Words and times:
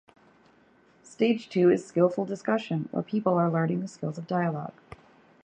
Stage 1.03 1.47
two 1.47 1.69
is 1.69 1.85
"Skillful 1.85 2.25
Discussion", 2.25 2.87
where 2.89 3.03
people 3.03 3.35
are 3.35 3.51
learning 3.51 3.81
the 3.81 3.87
skills 3.87 4.17
of 4.17 4.25
dialogue. 4.25 4.73